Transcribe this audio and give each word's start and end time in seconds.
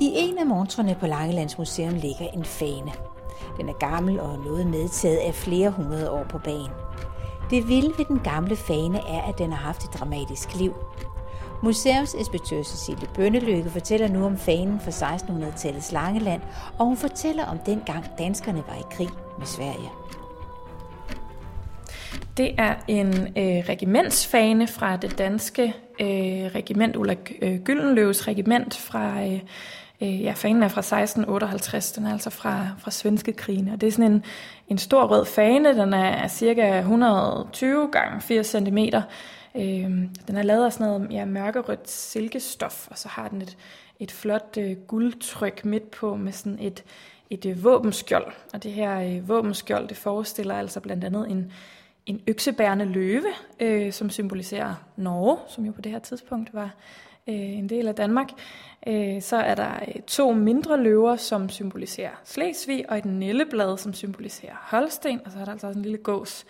I 0.00 0.12
en 0.16 0.38
af 0.38 0.46
montrene 0.46 0.96
på 1.00 1.06
Langelands 1.06 1.58
Museum 1.58 1.94
ligger 1.94 2.28
en 2.34 2.44
fane. 2.44 2.92
Den 3.58 3.68
er 3.68 3.72
gammel 3.72 4.20
og 4.20 4.38
noget 4.38 4.66
medtaget 4.66 5.16
af 5.16 5.34
flere 5.34 5.70
hundrede 5.70 6.10
år 6.10 6.24
på 6.28 6.38
banen. 6.38 6.70
Det 7.50 7.68
vilde 7.68 7.92
ved 7.98 8.04
den 8.04 8.18
gamle 8.18 8.56
fane 8.56 8.98
er, 8.98 9.22
at 9.22 9.38
den 9.38 9.52
har 9.52 9.58
haft 9.58 9.84
et 9.84 9.94
dramatisk 9.98 10.54
liv. 10.54 10.74
Museumsinspektør 11.62 12.62
Cecilie 12.62 13.08
Bønnelykke 13.14 13.70
fortæller 13.70 14.08
nu 14.08 14.26
om 14.26 14.38
fanen 14.38 14.80
fra 14.80 15.16
1600-tallets 15.16 15.92
Langeland, 15.92 16.42
og 16.78 16.86
hun 16.86 16.96
fortæller 16.96 17.44
om 17.44 17.58
dengang 17.58 18.04
danskerne 18.18 18.62
var 18.68 18.74
i 18.74 18.94
krig 18.94 19.08
med 19.38 19.46
Sverige. 19.46 19.90
Det 22.36 22.54
er 22.58 22.74
en 22.88 23.08
øh, 23.12 23.64
regimentsfane 23.68 24.66
fra 24.66 24.96
det 24.96 25.18
danske 25.18 25.74
øh, 26.00 26.06
regiment, 26.54 26.96
Ulla 26.96 27.16
øh, 27.42 27.60
Gyldenløves 27.60 28.28
regiment 28.28 28.76
fra... 28.76 29.24
Øh, 29.24 29.40
øh, 30.02 30.22
ja, 30.22 30.32
fanen 30.32 30.62
er 30.62 30.68
fra 30.68 30.80
1658, 30.80 31.92
den 31.92 32.06
er 32.06 32.12
altså 32.12 32.30
fra, 32.30 32.68
fra 32.78 32.90
svenske 32.90 33.32
krigen, 33.32 33.68
og 33.68 33.80
det 33.80 33.86
er 33.86 33.92
sådan 33.92 34.12
en, 34.12 34.24
en 34.68 34.78
stor 34.78 35.06
rød 35.06 35.24
fane, 35.24 35.78
den 35.78 35.94
er 35.94 36.28
cirka 36.28 36.78
120 36.78 37.88
gange 37.92 38.20
80 38.20 38.46
cm. 38.46 38.78
Øh, 39.54 39.90
den 40.28 40.36
er 40.36 40.42
lavet 40.42 40.64
af 40.64 40.72
sådan 40.72 40.86
noget 40.86 41.08
ja, 41.10 41.24
mørkerødt 41.24 41.90
silkestof, 41.90 42.88
og 42.90 42.98
så 42.98 43.08
har 43.08 43.28
den 43.28 43.42
et, 43.42 43.56
et 44.00 44.12
flot 44.12 44.56
øh, 44.58 44.76
guldtryk 44.76 45.64
midt 45.64 45.90
på 45.90 46.16
med 46.16 46.32
sådan 46.32 46.58
et, 46.60 46.84
et 47.30 47.46
øh, 47.46 47.64
våbenskjold. 47.64 48.32
Og 48.52 48.62
det 48.62 48.72
her 48.72 49.00
øh, 49.00 49.28
våbenskjold, 49.28 49.88
det 49.88 49.96
forestiller 49.96 50.54
altså 50.54 50.80
blandt 50.80 51.04
andet 51.04 51.30
en, 51.30 51.52
en 52.06 52.20
øksebærende 52.26 52.84
løve, 52.84 53.28
øh, 53.60 53.92
som 53.92 54.10
symboliserer 54.10 54.74
Norge, 54.96 55.38
som 55.48 55.64
jo 55.64 55.72
på 55.72 55.80
det 55.80 55.92
her 55.92 55.98
tidspunkt 55.98 56.54
var 56.54 56.70
Øh, 57.28 57.58
en 57.58 57.68
del 57.68 57.88
af 57.88 57.94
Danmark. 57.94 58.28
Øh, 58.86 59.22
så 59.22 59.36
er 59.36 59.54
der 59.54 59.72
øh, 59.88 60.02
to 60.02 60.32
mindre 60.32 60.82
løver, 60.82 61.16
som 61.16 61.48
symboliserer 61.48 62.20
Slesvig, 62.24 62.90
og 62.90 62.98
et 62.98 63.04
nælleblad, 63.04 63.78
som 63.78 63.94
symboliserer 63.94 64.54
Holsten, 64.60 65.20
og 65.24 65.32
så 65.32 65.38
er 65.38 65.44
der 65.44 65.52
altså 65.52 65.66
også 65.66 65.78
en 65.78 65.82
lille 65.82 65.98
gås, 65.98 66.46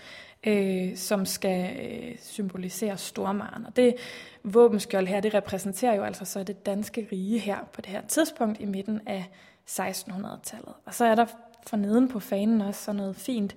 øh, 0.47 0.97
som 0.97 1.27
skal 1.27 1.77
øh, 1.87 2.17
symbolisere 2.21 2.99
Stormaren. 2.99 3.67
Og 3.67 3.77
det 3.77 3.95
våbenskjold 4.43 5.07
her, 5.07 5.21
det 5.21 5.35
repræsenterer 5.35 5.95
jo 5.95 6.03
altså 6.03 6.25
så 6.25 6.43
det 6.43 6.67
danske 6.67 7.09
rige 7.13 7.39
her 7.39 7.59
på 7.73 7.81
det 7.81 7.91
her 7.91 8.03
tidspunkt 8.09 8.61
i 8.61 8.65
midten 8.65 9.01
af 9.07 9.31
1600-tallet. 9.71 10.73
Og 10.85 10.95
så 10.95 11.05
er 11.05 11.15
der 11.15 11.27
for 11.67 11.77
neden 11.77 12.09
på 12.09 12.21
fanen 12.21 12.61
også 12.61 12.85
sådan 12.85 12.97
noget 12.97 13.17
fint 13.17 13.57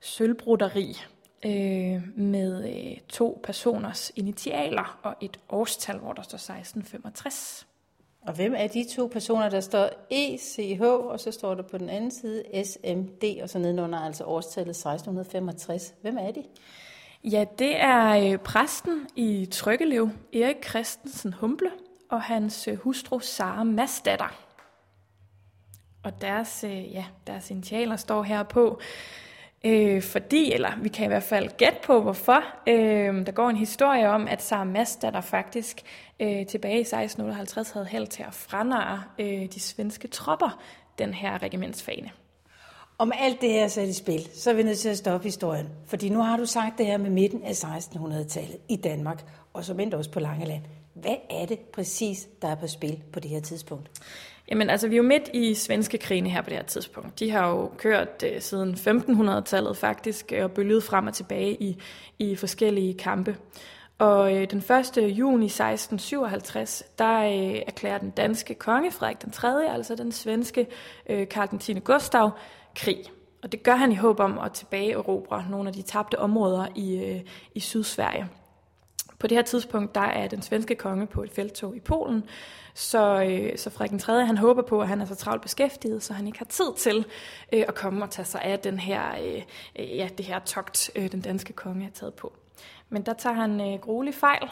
sølvbroderi, 0.00 0.96
øh, 1.46 2.18
med 2.18 2.68
øh, 2.68 2.96
to 3.08 3.40
personers 3.44 4.12
initialer 4.16 4.98
og 5.02 5.14
et 5.20 5.40
årstal, 5.48 5.98
hvor 5.98 6.12
der 6.12 6.22
står 6.22 6.36
1665. 6.36 7.66
Og 8.26 8.32
hvem 8.32 8.54
er 8.56 8.66
de 8.66 8.86
to 8.96 9.06
personer? 9.06 9.48
Der 9.48 9.60
står 9.60 9.90
ECH, 10.10 10.82
og 10.82 11.20
så 11.20 11.30
står 11.30 11.54
der 11.54 11.62
på 11.62 11.78
den 11.78 11.88
anden 11.88 12.10
side 12.10 12.64
SMD, 12.64 13.42
og 13.42 13.50
så 13.50 13.58
nedenunder 13.58 13.98
altså 13.98 14.24
årstallet 14.24 14.70
1665. 14.70 15.94
Hvem 16.02 16.16
er 16.18 16.30
de? 16.30 16.44
Ja, 17.24 17.44
det 17.58 17.80
er 17.80 18.32
øh, 18.32 18.38
præsten 18.38 19.06
i 19.16 19.48
Tryggelev, 19.52 20.10
Erik 20.32 20.68
Christensen 20.68 21.32
Humble, 21.32 21.70
og 22.10 22.22
hans 22.22 22.68
øh, 22.68 22.76
hustru 22.76 23.20
Sara 23.20 23.64
Masdatter. 23.64 24.34
Og 26.04 26.20
deres, 26.20 26.64
øh, 26.64 26.92
ja, 26.92 27.04
deres 27.26 27.50
initialer 27.50 27.96
står 27.96 28.22
her 28.22 28.42
på. 28.42 28.80
Øh, 29.64 30.02
fordi, 30.02 30.52
eller 30.52 30.70
vi 30.82 30.88
kan 30.88 31.04
i 31.04 31.08
hvert 31.08 31.22
fald 31.22 31.56
gætte 31.56 31.78
på, 31.84 32.00
hvorfor. 32.00 32.44
Øh, 32.66 33.26
der 33.26 33.32
går 33.32 33.48
en 33.48 33.56
historie 33.56 34.08
om, 34.08 34.28
at 34.28 34.42
Sara 34.42 34.64
Masta, 34.64 35.10
der 35.10 35.20
faktisk 35.20 35.82
øh, 36.20 36.46
tilbage 36.46 36.76
i 36.76 36.80
1658 36.80 37.70
havde 37.70 37.86
held 37.86 38.06
til 38.06 38.22
at 38.22 38.34
franare 38.34 39.02
øh, 39.18 39.46
de 39.54 39.60
svenske 39.60 40.08
tropper 40.08 40.62
den 40.98 41.14
her 41.14 41.42
regimentsfane. 41.42 42.10
Om 42.98 43.12
alt 43.18 43.40
det 43.40 43.50
her 43.50 43.64
er 43.64 43.68
sat 43.68 43.88
i 43.88 43.92
spil, 43.92 44.28
så 44.34 44.50
er 44.50 44.54
vi 44.54 44.62
nødt 44.62 44.78
til 44.78 44.88
at 44.88 44.98
stoppe 44.98 45.24
historien. 45.24 45.68
Fordi 45.86 46.08
nu 46.08 46.22
har 46.22 46.36
du 46.36 46.46
sagt 46.46 46.78
det 46.78 46.86
her 46.86 46.98
med 46.98 47.10
midten 47.10 47.42
af 47.42 47.64
1600-tallet 47.64 48.56
i 48.68 48.76
Danmark, 48.76 49.24
og 49.52 49.64
så 49.64 49.72
endte 49.72 49.96
også 49.96 50.10
på 50.10 50.20
Langeland. 50.20 50.62
Hvad 50.94 51.16
er 51.30 51.46
det 51.46 51.58
præcis, 51.58 52.28
der 52.42 52.48
er 52.48 52.54
på 52.54 52.66
spil 52.66 53.02
på 53.12 53.20
det 53.20 53.30
her 53.30 53.40
tidspunkt? 53.40 53.90
Jamen 54.50 54.70
altså, 54.70 54.88
vi 54.88 54.94
er 54.94 54.96
jo 54.96 55.02
midt 55.02 55.30
i 55.32 55.54
svenske 55.54 55.98
krigene 55.98 56.30
her 56.30 56.42
på 56.42 56.50
det 56.50 56.56
her 56.56 56.64
tidspunkt. 56.64 57.18
De 57.18 57.30
har 57.30 57.48
jo 57.48 57.70
kørt 57.76 58.22
uh, 58.22 58.40
siden 58.40 58.74
1500-tallet 58.74 59.76
faktisk, 59.76 60.32
øh, 60.32 60.44
og 60.44 60.52
bølget 60.52 60.82
frem 60.82 61.06
og 61.06 61.14
tilbage 61.14 61.62
i, 61.62 61.78
i 62.18 62.36
forskellige 62.36 62.94
kampe. 62.94 63.36
Og 63.98 64.32
uh, 64.32 64.44
den 64.44 64.58
1. 64.58 65.18
juni 65.18 65.44
1657, 65.44 66.82
der 66.98 67.26
uh, 67.26 67.58
erklærer 67.66 67.98
den 67.98 68.10
danske 68.10 68.54
konge 68.54 68.90
Frederik 68.90 69.22
den 69.22 69.30
3., 69.30 69.70
altså 69.70 69.94
den 69.94 70.12
svenske 70.12 70.66
uh, 71.10 71.28
Karl 71.28 71.50
den 71.50 71.58
10. 71.58 71.72
Gustav, 71.72 72.30
krig. 72.76 73.04
Og 73.42 73.52
det 73.52 73.62
gør 73.62 73.74
han 73.74 73.92
i 73.92 73.96
håb 73.96 74.20
om 74.20 74.38
at 74.38 74.52
tilbageerobre 74.52 75.44
nogle 75.50 75.68
af 75.68 75.74
de 75.74 75.82
tabte 75.82 76.18
områder 76.18 76.66
i, 76.74 77.14
uh, 77.14 77.20
i 77.54 77.60
Sydsverige. 77.60 78.28
På 79.18 79.26
det 79.26 79.36
her 79.36 79.42
tidspunkt, 79.42 79.94
der 79.94 80.00
er 80.00 80.28
den 80.28 80.42
svenske 80.42 80.74
konge 80.74 81.06
på 81.06 81.22
et 81.22 81.30
feltog 81.30 81.76
i 81.76 81.80
Polen, 81.80 82.24
så, 82.74 83.22
øh, 83.22 83.58
så 83.58 83.70
Frederik 83.70 84.00
3. 84.00 84.26
han 84.26 84.38
håber 84.38 84.62
på, 84.62 84.80
at 84.80 84.88
han 84.88 85.00
er 85.00 85.04
så 85.04 85.14
travlt 85.14 85.42
beskæftiget, 85.42 86.02
så 86.02 86.12
han 86.12 86.26
ikke 86.26 86.38
har 86.38 86.46
tid 86.46 86.74
til 86.76 87.06
øh, 87.52 87.64
at 87.68 87.74
komme 87.74 88.04
og 88.04 88.10
tage 88.10 88.26
sig 88.26 88.42
af 88.42 88.58
den 88.58 88.78
her, 88.78 89.02
øh, 89.24 89.42
ja, 89.96 90.08
det 90.18 90.26
her 90.26 90.38
togt, 90.38 90.90
øh, 90.96 91.12
den 91.12 91.20
danske 91.20 91.52
konge 91.52 91.86
er 91.86 91.90
taget 91.90 92.14
på. 92.14 92.32
Men 92.88 93.02
der 93.02 93.12
tager 93.12 93.34
han 93.34 93.60
øh, 93.60 93.80
gruelig 93.80 94.14
fejl, 94.14 94.48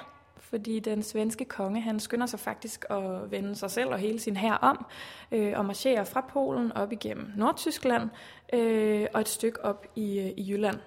fordi 0.52 0.80
den 0.80 1.02
svenske 1.02 1.44
konge, 1.44 1.80
han 1.80 2.00
skynder 2.00 2.26
sig 2.26 2.40
faktisk 2.40 2.84
at 2.90 3.30
vende 3.30 3.56
sig 3.56 3.70
selv 3.70 3.88
og 3.88 3.98
hele 3.98 4.20
sin 4.20 4.36
hær 4.36 4.52
om, 4.52 4.86
øh, 5.32 5.52
og 5.58 5.64
marcherer 5.64 6.04
fra 6.04 6.20
Polen 6.32 6.72
op 6.72 6.92
igennem 6.92 7.32
Nordtyskland 7.36 8.10
øh, 8.52 9.06
og 9.14 9.20
et 9.20 9.28
stykke 9.28 9.64
op 9.64 9.86
i, 9.96 10.18
øh, 10.18 10.26
i 10.26 10.52
Jylland. 10.52 10.78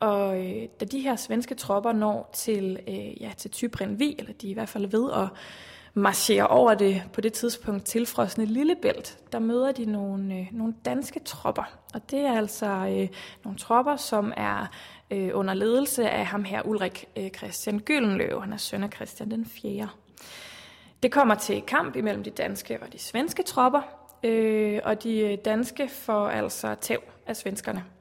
Og 0.00 0.46
øh, 0.46 0.68
da 0.80 0.84
de 0.84 1.00
her 1.00 1.16
svenske 1.16 1.54
tropper 1.54 1.92
når 1.92 2.30
til, 2.34 2.78
øh, 2.88 3.22
ja, 3.22 3.30
til 3.36 3.50
Tybrindvi, 3.50 4.16
eller 4.18 4.32
de 4.32 4.46
er 4.46 4.50
i 4.50 4.54
hvert 4.54 4.68
fald 4.68 4.86
ved 4.86 5.12
at 5.12 5.28
marchere 5.94 6.46
over 6.46 6.74
det 6.74 7.02
på 7.12 7.20
det 7.20 7.32
tidspunkt 7.32 7.84
tilfrosne 7.84 8.44
Lillebælt, 8.44 9.18
der 9.32 9.38
møder 9.38 9.72
de 9.72 9.84
nogle, 9.84 10.34
øh, 10.34 10.46
nogle 10.52 10.74
danske 10.84 11.20
tropper. 11.24 11.78
Og 11.94 12.10
det 12.10 12.20
er 12.20 12.36
altså 12.36 12.66
øh, 12.66 13.08
nogle 13.44 13.58
tropper, 13.58 13.96
som 13.96 14.32
er 14.36 14.66
øh, 15.10 15.30
under 15.34 15.54
ledelse 15.54 16.10
af 16.10 16.26
ham 16.26 16.44
her 16.44 16.62
Ulrik 16.62 17.04
øh, 17.16 17.30
Christian 17.30 17.78
Gyllenløv. 17.80 18.40
Han 18.40 18.52
er 18.52 18.56
søn 18.56 18.82
af 18.82 18.90
Christian 18.94 19.30
den 19.30 19.46
4. 19.46 19.88
Det 21.02 21.12
kommer 21.12 21.34
til 21.34 21.62
kamp 21.62 21.96
imellem 21.96 22.24
de 22.24 22.30
danske 22.30 22.78
og 22.82 22.92
de 22.92 22.98
svenske 22.98 23.42
tropper, 23.42 23.82
øh, 24.24 24.80
og 24.84 25.02
de 25.02 25.18
øh, 25.18 25.38
danske 25.44 25.88
får 25.88 26.28
altså 26.28 26.74
tæv 26.80 27.00
af 27.26 27.36
svenskerne. 27.36 27.95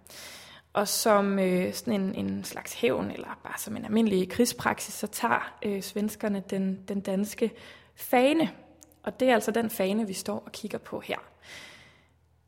Og 0.75 0.88
som 0.88 1.40
øh, 1.40 1.74
sådan 1.74 2.02
en, 2.02 2.16
en 2.16 2.44
slags 2.44 2.74
hævn, 2.74 3.12
eller 3.12 3.40
bare 3.44 3.58
som 3.58 3.78
en 3.78 3.86
almindelig 3.86 4.30
krigspraksis, 4.30 4.94
så 4.94 5.08
tager 5.08 5.53
øh, 5.66 5.81
svenskerne 5.81 6.44
den, 6.50 6.80
den 6.88 7.02
danske 7.02 7.52
fane. 7.96 8.52
Og 9.03 9.19
det 9.19 9.30
er 9.30 9.34
altså 9.34 9.52
den 9.52 9.69
fane, 9.69 10.08
vi 10.08 10.13
står 10.13 10.44
og 10.46 10.52
kigger 10.52 10.78
på 10.78 11.00
her. 11.00 11.18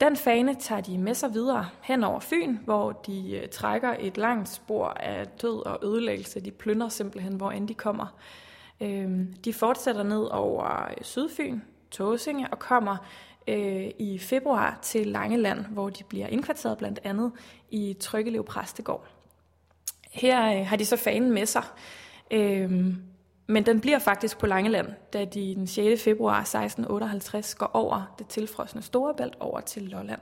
Den 0.01 0.15
fane 0.15 0.55
tager 0.55 0.81
de 0.81 0.97
med 0.97 1.13
sig 1.13 1.33
videre 1.33 1.69
hen 1.81 2.03
over 2.03 2.19
Fyn, 2.19 2.57
hvor 2.65 2.91
de 2.91 3.39
øh, 3.41 3.49
trækker 3.49 3.95
et 3.99 4.17
langt 4.17 4.49
spor 4.49 4.87
af 4.87 5.27
død 5.27 5.65
og 5.65 5.79
ødelæggelse. 5.83 6.39
De 6.39 6.51
plyndrer 6.51 6.89
simpelthen, 6.89 7.33
hvor 7.33 7.51
end 7.51 7.67
de 7.67 7.73
kommer. 7.73 8.17
Øh, 8.81 9.19
de 9.45 9.53
fortsætter 9.53 10.03
ned 10.03 10.23
over 10.23 10.85
øh, 10.89 10.97
Sydfyn, 11.01 11.59
Tåsinge, 11.91 12.47
og 12.51 12.59
kommer 12.59 12.97
øh, 13.47 13.91
i 13.99 14.17
februar 14.19 14.79
til 14.81 15.07
Langeland, 15.07 15.65
hvor 15.65 15.89
de 15.89 16.03
bliver 16.03 16.27
indkvarteret 16.27 16.77
blandt 16.77 16.99
andet 17.03 17.31
i 17.69 17.95
Tryggelev 17.99 18.45
Præstegård. 18.45 19.07
Her 20.11 20.59
øh, 20.59 20.67
har 20.67 20.75
de 20.75 20.85
så 20.85 20.97
fanen 20.97 21.31
med 21.31 21.45
sig, 21.45 21.63
øh, 22.31 22.71
men 23.47 23.65
den 23.65 23.79
bliver 23.79 23.99
faktisk 23.99 24.37
på 24.37 24.47
Langeland, 24.47 24.87
da 25.13 25.25
de 25.25 25.55
den 25.55 25.67
6. 25.67 26.03
februar 26.03 26.39
1658 26.39 27.55
går 27.55 27.71
over 27.73 28.15
det 28.19 28.27
tilfrosne 28.27 28.81
Storebælt 28.81 29.35
over 29.39 29.59
til 29.59 29.83
Lolland. 29.83 30.21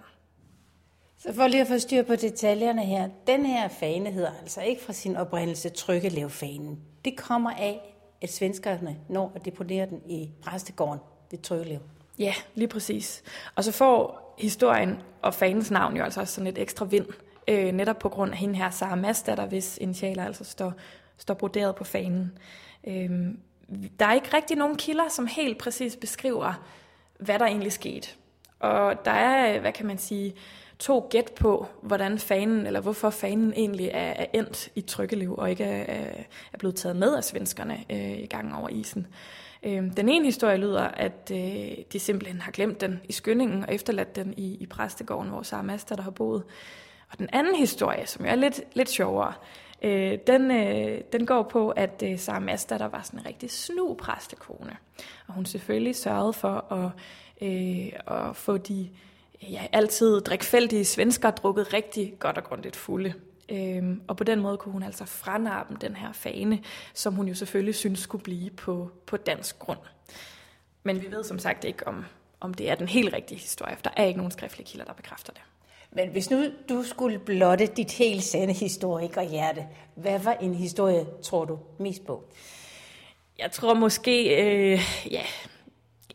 Så 1.18 1.34
for 1.34 1.48
lige 1.48 1.62
at 1.62 1.68
få 1.68 1.80
styr 1.80 2.04
på 2.04 2.16
detaljerne 2.16 2.86
her, 2.86 3.10
den 3.28 3.46
her 3.46 3.68
fane 3.68 4.12
hedder 4.12 4.32
altså 4.42 4.62
ikke 4.62 4.82
fra 4.82 4.94
sin 4.94 5.16
oprindelse 5.16 5.70
Tryggelev-fanen. 5.70 6.80
Det 7.06 7.18
kommer 7.18 7.52
af, 7.52 7.96
at 8.22 8.34
svenskerne 8.34 8.98
når 9.10 9.32
at 9.36 9.46
deponere 9.46 9.86
den 9.86 10.02
i 10.10 10.32
præstegården 10.44 11.00
ved 11.32 11.40
Tryggelev. 11.40 11.80
Ja, 12.20 12.34
lige 12.56 12.68
præcis. 12.68 13.24
Og 13.56 13.64
så 13.64 13.72
får 13.72 14.26
historien 14.38 15.02
og 15.22 15.34
fanens 15.34 15.72
navn 15.72 15.98
jo 15.98 16.04
altså 16.04 16.22
også 16.22 16.34
sådan 16.34 16.48
et 16.48 16.58
ekstra 16.58 16.86
vind, 16.86 17.06
øh, 17.48 17.72
netop 17.72 18.00
på 18.00 18.10
grund 18.10 18.32
af 18.32 18.38
hende 18.38 18.56
her, 18.56 18.70
Sara 18.70 18.96
Master, 18.96 19.46
hvis 19.46 19.78
initialer 19.82 20.26
altså 20.26 20.44
står, 20.44 20.74
står 21.18 21.34
broderet 21.34 21.76
på 21.76 21.84
fanen. 21.84 22.38
Øh, 22.88 23.10
der 24.00 24.06
er 24.06 24.14
ikke 24.14 24.38
rigtig 24.38 24.58
nogen 24.58 24.76
kilder, 24.76 25.10
som 25.10 25.28
helt 25.28 25.58
præcis 25.58 25.96
beskriver, 25.96 26.54
hvad 27.20 27.40
der 27.40 27.46
egentlig 27.46 27.72
skete. 27.72 28.08
Og 28.60 29.06
der 29.06 29.12
er, 29.12 29.60
hvad 29.60 29.72
kan 29.72 29.86
man 29.86 29.98
sige, 29.98 30.36
to 30.80 31.08
gæt 31.10 31.32
på, 31.36 31.68
hvordan 31.82 32.20
fanen, 32.20 32.68
eller 32.68 32.80
hvorfor 32.80 33.10
fanen 33.10 33.54
egentlig 33.54 33.88
er, 33.94 34.14
er 34.14 34.26
endt 34.34 34.70
i 34.76 34.82
Trykkeliv, 34.82 35.36
og 35.38 35.50
ikke 35.50 35.64
er, 35.64 36.24
er 36.54 36.58
blevet 36.58 36.76
taget 36.76 36.96
med 36.96 37.16
af 37.16 37.24
svenskerne 37.24 37.84
øh, 37.90 38.20
i 38.20 38.26
gang 38.26 38.56
over 38.56 38.70
isen. 38.70 39.08
Øh, 39.66 39.98
den 39.98 40.10
ene 40.10 40.26
historie 40.26 40.58
lyder, 40.58 40.82
at 40.82 41.32
øh, 41.32 41.78
de 41.94 42.00
simpelthen 42.00 42.42
har 42.42 42.52
glemt 42.52 42.82
den 42.82 43.00
i 43.10 43.12
skyndingen 43.12 43.64
og 43.64 43.74
efterladt 43.74 44.16
den 44.16 44.34
i, 44.38 44.58
i 44.60 44.66
præstegården, 44.66 45.30
hvor 45.30 45.42
Sara 45.42 45.62
Master 45.62 45.96
der 45.96 46.04
har 46.04 46.12
boet. 46.12 46.44
Og 47.12 47.20
den 47.20 47.30
anden 47.34 47.56
historie, 47.56 48.08
som 48.08 48.26
er 48.26 48.36
lidt, 48.36 48.62
lidt 48.74 48.90
sjovere, 48.90 49.34
øh, 49.82 50.18
den, 50.28 50.52
øh, 50.52 51.02
den 51.12 51.26
går 51.26 51.44
på, 51.44 51.70
at 51.70 52.04
øh, 52.06 52.20
Sara 52.20 52.40
Master 52.40 52.78
der 52.78 52.88
var 52.88 53.02
sådan 53.02 53.20
en 53.20 53.26
rigtig 53.26 53.52
snu 53.52 53.94
præstekone. 53.94 54.78
Og 55.28 55.34
hun 55.34 55.46
selvfølgelig 55.46 55.96
sørgede 55.96 56.34
for 56.34 56.74
at, 56.74 56.92
øh, 57.48 57.92
at 58.08 58.36
få 58.36 58.58
de 58.58 58.90
ja, 59.42 59.68
altid 59.72 60.22
drikfældige 60.22 60.86
svensker 60.86 61.32
drukket 61.32 61.74
rigtig 61.74 62.14
godt 62.20 62.38
og 62.38 62.44
grundigt 62.44 62.76
fulde. 62.76 63.14
Øhm, 63.50 64.02
og 64.08 64.18
på 64.18 64.24
den 64.24 64.40
måde 64.40 64.58
kunne 64.58 64.72
hun 64.72 64.84
altså 64.84 65.06
franarbe 65.06 65.76
den 65.82 65.96
her 65.96 66.12
fane, 66.12 66.64
som 66.94 67.14
hun 67.14 67.28
jo 67.28 67.36
selvfølgelig 67.36 67.76
synes 67.76 68.00
skulle 68.00 68.24
blive 68.24 68.50
på, 68.50 68.92
på 69.06 69.18
dansk 69.18 69.60
grund. 69.60 69.80
Men 70.84 71.02
vi 71.02 71.12
ved 71.12 71.24
som 71.24 71.40
sagt 71.40 71.64
ikke, 71.64 71.88
om, 71.88 72.06
om 72.40 72.54
det 72.54 72.70
er 72.70 72.76
den 72.76 72.88
helt 72.88 73.14
rigtige 73.14 73.40
historie, 73.40 73.76
for 73.76 73.84
der 73.84 73.90
er 73.98 74.04
ikke 74.04 74.18
nogen 74.18 74.32
skriftlige 74.32 74.68
kilder, 74.68 74.86
der 74.86 74.94
bekræfter 74.94 75.34
det. 75.34 75.42
Men 75.92 76.10
hvis 76.10 76.30
nu 76.30 76.46
du 76.70 76.84
skulle 76.84 77.20
blotte 77.20 77.66
dit 77.66 77.92
helt 77.92 78.24
sande 78.24 78.54
historikerhjerte, 78.54 79.68
hvad 79.96 80.20
var 80.20 80.34
en 80.34 80.56
historie, 80.56 81.06
tror 81.24 81.46
du, 81.46 81.60
mest 81.80 82.06
på? 82.06 82.24
Jeg 83.40 83.52
tror 83.52 83.74
måske, 83.74 84.44
øh, 84.44 84.82
ja, 85.12 85.22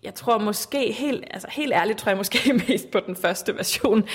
jeg 0.02 0.14
tror 0.14 0.38
måske, 0.38 0.92
helt, 0.92 1.24
altså 1.30 1.48
helt 1.50 1.72
ærligt 1.72 1.98
tror 1.98 2.10
jeg 2.10 2.16
måske 2.16 2.52
mest 2.68 2.90
på 2.90 3.00
den 3.06 3.16
første 3.16 3.56
version, 3.56 4.08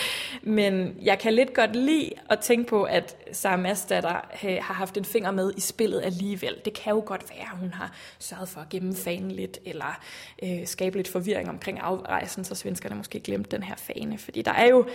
men 0.44 0.98
jeg 1.02 1.20
kan 1.20 1.34
lidt 1.34 1.54
godt 1.54 1.76
lide 1.76 2.12
at 2.30 2.40
tænke 2.40 2.70
på, 2.70 2.84
at 2.84 3.18
Sarah 3.32 3.60
Mastatter 3.60 4.16
øh, 4.44 4.58
har 4.62 4.74
haft 4.74 4.98
en 4.98 5.06
finger 5.06 5.32
med 5.32 5.54
i 5.58 5.60
spillet 5.60 6.02
alligevel. 6.04 6.56
Det 6.66 6.74
kan 6.74 6.94
jo 6.94 7.04
godt 7.06 7.30
være, 7.30 7.42
at 7.42 7.60
hun 7.60 7.74
har 7.74 7.92
sørget 8.20 8.50
for 8.50 8.62
at 8.62 8.70
gemme 8.70 8.96
fanen 8.96 9.32
lidt, 9.32 9.60
eller 9.66 10.00
øh, 10.44 10.68
skabe 10.68 10.98
lidt 10.98 11.08
forvirring 11.08 11.50
omkring 11.50 11.80
afrejsen, 11.80 12.44
så 12.44 12.56
svenskerne 12.56 12.96
måske 12.96 13.20
glemte 13.20 13.52
den 13.52 13.64
her 13.64 13.76
fane. 13.76 14.18
Fordi 14.18 14.42
der 14.42 14.54
er 14.54 14.68
jo 14.68 14.86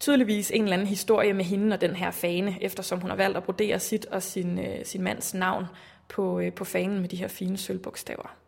tydeligvis 0.00 0.50
en 0.50 0.62
eller 0.62 0.72
anden 0.72 0.88
historie 0.88 1.32
med 1.32 1.44
hende 1.44 1.74
og 1.74 1.80
den 1.80 1.96
her 1.96 2.10
fane, 2.10 2.58
eftersom 2.60 3.00
hun 3.00 3.10
har 3.10 3.16
valgt 3.16 3.36
at 3.36 3.44
brodere 3.44 3.80
sit 3.80 4.06
og 4.06 4.22
sin, 4.22 4.58
øh, 4.58 4.84
sin 4.84 5.02
mands 5.02 5.34
navn 5.34 5.64
på, 6.08 6.40
øh, 6.40 6.52
på 6.52 6.64
fanen 6.64 7.00
med 7.00 7.08
de 7.08 7.16
her 7.16 7.28
fine 7.28 7.58
sølvbogstaver. 7.58 8.45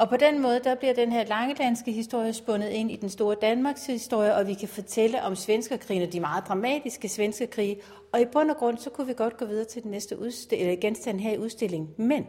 Og 0.00 0.08
på 0.08 0.16
den 0.16 0.42
måde, 0.42 0.60
der 0.64 0.74
bliver 0.74 0.94
den 0.94 1.12
her 1.12 1.24
langelandske 1.24 1.92
historie 1.92 2.32
spundet 2.32 2.68
ind 2.68 2.90
i 2.90 2.96
den 2.96 3.08
store 3.08 3.36
Danmarks 3.42 3.86
historie, 3.86 4.34
og 4.34 4.46
vi 4.46 4.54
kan 4.54 4.68
fortælle 4.68 5.22
om 5.22 5.36
svenskerkrigen 5.36 6.02
og 6.02 6.12
de 6.12 6.20
meget 6.20 6.44
dramatiske 6.48 7.08
svenskerkrige. 7.08 7.76
Og 8.12 8.20
i 8.20 8.24
bund 8.24 8.50
og 8.50 8.56
grund, 8.56 8.78
så 8.78 8.90
kunne 8.90 9.06
vi 9.06 9.12
godt 9.12 9.36
gå 9.36 9.44
videre 9.44 9.64
til 9.64 9.82
den 9.82 9.90
næste 9.90 10.18
udstil- 10.18 10.60
eller 10.60 10.76
genstand 10.80 11.20
her 11.20 11.32
i 11.32 11.38
udstillingen. 11.38 11.90
Men 11.96 12.26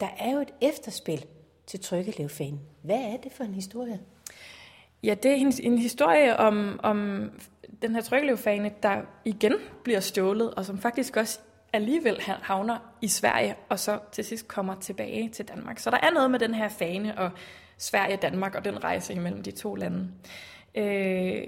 der 0.00 0.06
er 0.18 0.32
jo 0.32 0.38
et 0.40 0.54
efterspil 0.60 1.24
til 1.66 1.80
Trykkelevfanen. 1.80 2.60
Hvad 2.82 3.00
er 3.00 3.16
det 3.16 3.32
for 3.32 3.44
en 3.44 3.54
historie? 3.54 4.00
Ja, 5.02 5.14
det 5.14 5.30
er 5.30 5.34
en, 5.34 5.52
en 5.62 5.78
historie 5.78 6.36
om, 6.36 6.80
om 6.82 7.30
den 7.82 7.94
her 7.94 8.02
Trykkelevfane, 8.02 8.70
der 8.82 8.96
igen 9.24 9.52
bliver 9.84 10.00
stjålet, 10.00 10.54
og 10.54 10.64
som 10.64 10.78
faktisk 10.78 11.16
også 11.16 11.38
alligevel 11.72 12.20
havner 12.20 12.78
i 13.00 13.08
Sverige, 13.08 13.56
og 13.68 13.78
så 13.78 13.98
til 14.12 14.24
sidst 14.24 14.48
kommer 14.48 14.74
tilbage 14.74 15.28
til 15.28 15.48
Danmark. 15.48 15.78
Så 15.78 15.90
der 15.90 15.98
er 16.02 16.10
noget 16.10 16.30
med 16.30 16.38
den 16.38 16.54
her 16.54 16.68
fane 16.68 17.18
og 17.18 17.30
Sverige-Danmark 17.78 18.54
og 18.54 18.64
den 18.64 18.84
rejse 18.84 19.12
imellem 19.14 19.42
de 19.42 19.50
to 19.50 19.74
lande. 19.74 20.08
Øh, 20.74 21.42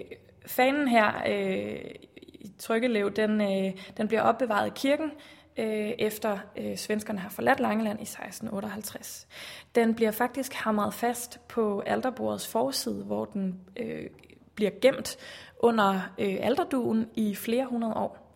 fanen 0.47 0.89
her 0.89 1.13
øh, 1.29 1.81
i 2.17 2.53
Tryggelev, 2.59 3.13
den, 3.13 3.41
øh, 3.41 3.73
den 3.97 4.09
bliver 4.09 4.23
opbevaret 4.23 4.67
i 4.67 4.73
kirken, 4.75 5.11
øh, 5.59 5.93
efter 5.99 6.39
øh, 6.57 6.77
svenskerne 6.77 7.19
har 7.19 7.31
forladt 7.31 7.61
Langeland 7.61 7.99
i 7.99 8.03
1658. 8.03 9.29
Den 9.75 9.95
bliver 9.95 10.11
faktisk 10.11 10.53
hamret 10.53 10.95
fast 10.95 11.41
på 11.49 11.81
alterbordets 11.81 12.49
forside, 12.49 13.05
hvor 13.05 13.25
den 13.25 13.61
øh, 13.77 14.07
bliver 14.55 14.71
gemt 14.83 15.17
under 15.61 15.95
øh, 16.19 16.37
alderduen 16.41 17.09
i 17.15 17.35
flere 17.35 17.67
hundrede 17.67 17.95
år. 17.95 18.28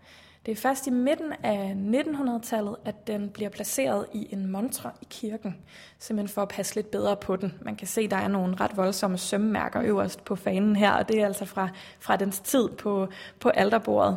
Det 0.47 0.53
er 0.53 0.57
først 0.57 0.87
i 0.87 0.91
midten 0.91 1.33
af 1.43 1.75
1900-tallet, 1.75 2.77
at 2.85 3.07
den 3.07 3.31
bliver 3.31 3.51
placeret 3.51 4.07
i 4.13 4.29
en 4.31 4.47
montre 4.47 4.91
i 5.03 5.07
kirken, 5.11 5.57
simpelthen 5.99 6.35
for 6.35 6.43
at 6.43 6.49
passe 6.49 6.75
lidt 6.75 6.91
bedre 6.91 7.17
på 7.17 7.37
den. 7.37 7.55
Man 7.61 7.77
kan 7.77 7.87
se, 7.87 8.01
at 8.01 8.11
der 8.11 8.17
er 8.17 8.29
nogle 8.29 8.57
ret 8.61 8.77
voldsomme 8.77 9.19
sømmærker 9.19 9.83
øverst 9.83 10.25
på 10.25 10.37
fanen 10.37 10.77
her, 10.77 10.93
og 10.93 11.09
det 11.09 11.21
er 11.21 11.27
altså 11.27 11.45
fra, 11.45 11.69
fra 12.01 12.17
dens 12.17 12.41
tid 12.41 12.69
på, 12.69 13.09
på 13.41 13.49
alterbordet. 13.49 14.17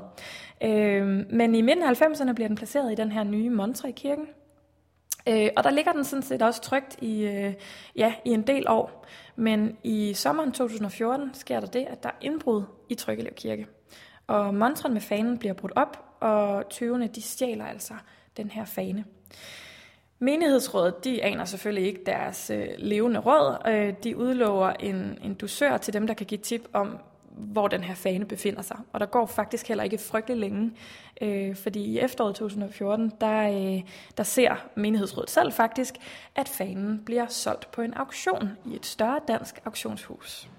Øh, 0.64 1.08
men 1.30 1.56
i 1.56 1.62
midten 1.62 1.84
af 1.84 2.02
90'erne 2.02 2.34
bliver 2.34 2.48
den 2.48 2.58
placeret 2.58 2.92
i 2.92 2.96
den 2.96 3.12
her 3.12 3.24
nye 3.24 3.50
montre 3.50 3.90
i 3.90 3.94
kirken, 3.96 4.28
Øh, 5.28 5.50
og 5.56 5.64
der 5.64 5.70
ligger 5.70 5.92
den 5.92 6.04
sådan 6.04 6.24
set 6.24 6.42
også 6.42 6.62
trygt 6.62 6.98
i, 7.02 7.24
øh, 7.26 7.54
ja, 7.96 8.14
i 8.26 8.30
en 8.30 8.42
del 8.42 8.68
år. 8.68 9.06
Men 9.36 9.78
i 9.84 10.14
sommeren 10.14 10.52
2014 10.52 11.34
sker 11.34 11.60
der 11.60 11.68
det, 11.68 11.86
at 11.90 12.04
der 12.04 12.10
er 12.10 12.18
indbrud 12.22 12.64
i 12.90 12.96
Tryggelev 12.96 13.34
Kirke. 13.34 13.68
Og 14.28 14.54
montren 14.54 14.94
med 14.94 15.02
fanen 15.02 15.38
bliver 15.38 15.54
brudt 15.54 15.74
op, 15.76 16.18
og 16.20 16.70
tyvene 16.70 17.08
de 17.08 17.22
stjæler 17.22 17.66
altså 17.66 17.94
den 18.38 18.50
her 18.50 18.66
fane. 18.66 19.06
Menighedsrådet 20.20 21.04
de 21.04 21.24
aner 21.24 21.46
selvfølgelig 21.46 21.88
ikke 21.88 22.02
deres 22.06 22.50
øh, 22.50 22.68
levende 22.78 23.20
råd. 23.20 23.58
Øh, 23.68 23.94
de 24.04 24.18
udlover 24.18 24.70
en, 24.70 25.18
en 25.24 25.34
dusør 25.34 25.78
til 25.78 25.94
dem, 25.94 26.08
der 26.08 26.14
kan 26.14 26.26
give 26.26 26.38
tip 26.38 26.68
om, 26.74 26.98
hvor 27.38 27.68
den 27.68 27.84
her 27.84 27.96
fane 27.96 28.26
befinder 28.26 28.62
sig. 28.62 28.78
Og 28.94 29.00
der 29.00 29.06
går 29.06 29.26
faktisk 29.26 29.68
heller 29.68 29.84
ikke 29.84 29.98
frygtelig 29.98 30.38
længe, 30.38 30.72
øh, 31.22 31.56
fordi 31.56 31.80
i 31.80 32.00
efteråret 32.00 32.36
2014, 32.36 33.12
der, 33.22 33.42
øh, 33.42 33.82
der 34.18 34.24
ser 34.24 34.56
menighedsrådet 34.76 35.30
selv 35.30 35.52
faktisk, 35.52 35.94
at 36.36 36.50
fanen 36.50 37.02
bliver 37.06 37.28
solgt 37.28 37.72
på 37.72 37.82
en 37.82 37.94
auktion 37.94 38.50
i 38.66 38.76
et 38.76 38.86
større 38.86 39.20
dansk 39.28 39.60
auktionshus. 39.66 40.50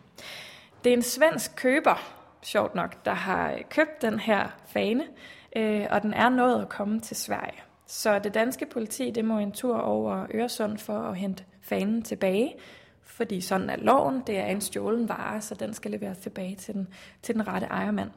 Det 0.85 0.91
er 0.91 0.97
en 0.97 1.03
svensk 1.03 1.57
køber, 1.57 2.17
sjovt 2.47 2.75
nok, 2.75 3.05
der 3.05 3.15
har 3.15 3.59
købt 3.71 4.03
den 4.03 4.21
her 4.21 4.49
fane, 4.67 5.05
øh, 5.57 5.87
og 5.91 6.03
den 6.03 6.15
er 6.15 6.29
nået 6.29 6.63
at 6.63 6.69
komme 6.69 7.01
til 7.01 7.17
Sverige. 7.17 7.63
Så 7.87 8.19
det 8.19 8.35
danske 8.35 8.67
politi 8.67 9.11
det 9.11 9.25
må 9.25 9.39
en 9.39 9.53
tur 9.53 9.79
over 9.79 10.27
Øresund 10.35 10.79
for 10.79 10.99
at 10.99 11.17
hente 11.17 11.45
fanen 11.61 12.03
tilbage, 12.03 12.55
fordi 13.03 13.41
sådan 13.41 13.71
er 13.71 13.77
loven. 13.77 14.23
Det 14.27 14.39
er 14.39 14.47
en 14.47 14.61
stjålen 14.61 15.09
vare, 15.09 15.41
så 15.41 15.55
den 15.55 15.75
skal 15.75 15.91
leveres 15.91 16.19
tilbage 16.19 16.57
til 16.57 16.75
den, 16.75 16.89
til 17.23 17.35
den 17.35 17.49
rette 17.49 17.67
ejermand. 17.67 18.11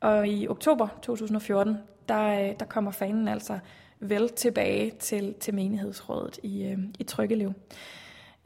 Og 0.00 0.28
i 0.28 0.48
oktober 0.48 0.88
2014, 1.02 1.76
der, 2.08 2.48
øh, 2.48 2.54
der 2.60 2.64
kommer 2.64 2.90
fanen 2.90 3.28
altså 3.28 3.58
vel 4.00 4.28
tilbage 4.28 4.90
til, 4.90 5.34
til 5.34 5.54
menighedsrådet 5.54 6.38
i, 6.42 6.64
øh, 6.64 6.78
i 6.98 7.02
Tryggelev. 7.04 7.52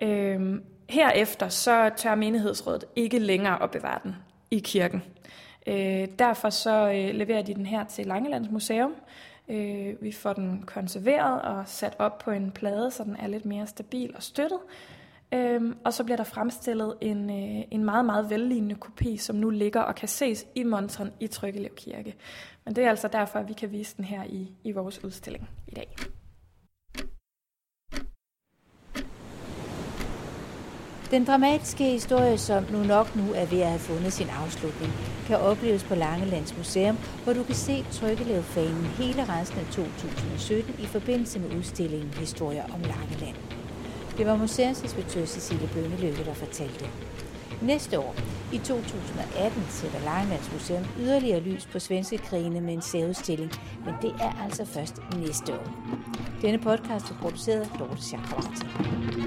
Øh, 0.03 0.61
herefter 0.89 1.49
så 1.49 1.91
tør 1.97 2.15
menighedsrådet 2.15 2.85
ikke 2.97 3.19
længere 3.19 3.59
opbevare 3.59 3.99
den 4.05 4.17
i 4.51 4.59
kirken. 4.59 5.03
Øh, 5.67 6.09
derfor 6.19 6.51
så 6.51 6.91
øh, 6.91 7.15
leverer 7.15 7.43
de 7.43 7.55
den 7.55 7.67
her 7.67 7.85
til 7.85 8.07
Langelands 8.07 8.51
Museum. 8.51 8.95
Øh, 9.49 10.03
vi 10.03 10.13
får 10.13 10.33
den 10.33 10.63
konserveret 10.67 11.43
og 11.43 11.69
sat 11.69 11.97
op 11.99 12.19
på 12.19 12.31
en 12.31 12.51
plade, 12.51 12.91
så 12.91 13.05
den 13.05 13.17
er 13.17 13.27
lidt 13.27 13.45
mere 13.45 13.67
stabil 13.67 14.13
og 14.17 14.23
støttet. 14.23 14.59
Øhm, 15.33 15.77
og 15.85 15.95
så 15.95 16.05
bliver 16.05 16.17
der 16.17 16.25
fremstillet 16.25 16.95
en, 17.01 17.31
øh, 17.31 17.65
en 17.71 17.85
meget, 17.85 18.05
meget 18.05 18.31
vellignende 18.31 18.75
kopi, 18.75 19.17
som 19.17 19.37
nu 19.37 19.51
ligger 19.51 19.81
og 19.81 19.95
kan 19.95 20.09
ses 20.09 20.47
i 20.55 20.63
montren 20.63 21.13
i 21.21 21.27
Tryggelev 21.27 21.75
Kirke. 21.75 22.15
Men 22.65 22.77
det 22.77 22.85
er 22.85 22.91
altså 22.91 23.09
derfor, 23.09 23.39
at 23.39 23.49
vi 23.49 23.53
kan 23.53 23.73
vise 23.73 23.97
den 23.97 24.05
her 24.05 24.25
i, 24.25 24.51
i 24.65 24.73
vores 24.73 25.05
udstilling 25.05 25.49
i 25.69 25.75
dag. 25.75 25.97
Den 31.11 31.25
dramatiske 31.25 31.85
historie, 31.85 32.39
som 32.39 32.65
nu 32.73 32.79
nok 32.79 33.17
nu 33.17 33.33
er 33.35 33.47
ved 33.47 33.61
at 33.61 33.69
have 33.69 33.79
fundet 33.79 34.13
sin 34.13 34.29
afslutning, 34.29 34.93
kan 35.27 35.37
opleves 35.37 35.85
på 35.85 35.95
Langelands 35.95 36.57
Museum, 36.57 36.99
hvor 37.25 37.33
du 37.33 37.43
kan 37.43 37.55
se 37.55 37.85
Trykkelevfanen 37.93 38.85
hele 38.85 39.25
resten 39.29 39.59
af 39.59 39.67
2017 39.67 40.75
i 40.79 40.87
forbindelse 40.87 41.39
med 41.39 41.57
udstillingen 41.57 42.15
Historier 42.15 42.65
om 42.65 42.81
Langeland. 42.81 43.37
Det 44.19 44.27
var 44.27 44.37
museumsinspektør 44.37 45.25
Cecilie 45.25 45.69
Bønneløkke, 45.75 46.25
der 46.25 46.35
fortalte. 46.35 46.85
Næste 47.63 47.99
år, 47.99 48.15
i 48.53 48.59
2018, 48.59 49.67
sætter 49.69 50.01
Langelands 50.05 50.53
Museum 50.53 50.85
yderligere 51.01 51.41
lys 51.41 51.67
på 51.67 51.79
svenske 51.79 52.19
krigene 52.19 52.61
med 52.61 52.75
en 52.75 52.83
særudstilling, 52.83 53.53
men 53.85 53.95
det 54.03 54.13
er 54.21 54.43
altså 54.45 54.65
først 54.65 55.03
næste 55.17 55.53
år. 55.53 55.67
Denne 56.43 56.59
podcast 56.59 57.11
er 57.11 57.15
produceret 57.21 57.61
af 57.61 57.79
Dorte 57.79 58.03
Chakravarti. 58.03 59.26